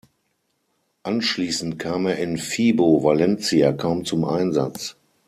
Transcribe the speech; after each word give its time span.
Anschließend 1.03 1.77
kam 1.77 2.07
er 2.07 2.15
in 2.17 2.35
Vibo 2.39 3.03
Valentia 3.03 3.71
kaum 3.71 4.03
zum 4.03 4.25
Einsatz. 4.25 4.95